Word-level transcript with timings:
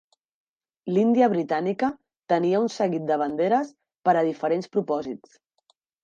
L'Índia 0.93 1.25
britànica 1.33 1.89
tenia 2.33 2.61
un 2.67 2.71
seguit 2.75 3.05
de 3.11 3.17
banderes 3.23 3.69
per 4.09 4.15
a 4.15 4.25
diferents 4.29 4.71
propòsits. 4.77 5.37